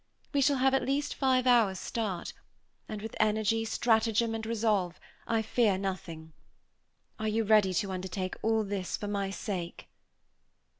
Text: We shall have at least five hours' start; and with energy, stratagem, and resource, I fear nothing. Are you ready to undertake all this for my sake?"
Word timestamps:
We 0.33 0.41
shall 0.41 0.55
have 0.57 0.73
at 0.73 0.81
least 0.81 1.13
five 1.13 1.45
hours' 1.45 1.79
start; 1.79 2.33
and 2.89 3.03
with 3.03 3.15
energy, 3.19 3.63
stratagem, 3.65 4.33
and 4.33 4.43
resource, 4.43 4.95
I 5.27 5.43
fear 5.43 5.77
nothing. 5.77 6.33
Are 7.19 7.27
you 7.29 7.43
ready 7.43 7.71
to 7.75 7.91
undertake 7.91 8.35
all 8.41 8.63
this 8.63 8.97
for 8.97 9.07
my 9.07 9.29
sake?" 9.29 9.89